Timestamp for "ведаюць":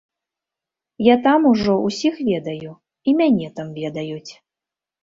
3.81-4.31